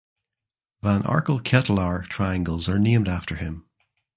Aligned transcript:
Van 0.81 1.03
Arkel–Ketelaar 1.03 2.07
triangles 2.09 2.67
are 2.67 2.79
named 2.79 3.07
after 3.07 3.35
him. 3.35 3.67